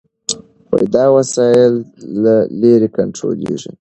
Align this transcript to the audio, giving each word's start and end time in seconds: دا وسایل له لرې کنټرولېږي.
دا 0.93 1.05
وسایل 1.17 1.73
له 2.23 2.35
لرې 2.61 2.89
کنټرولېږي. 2.97 3.71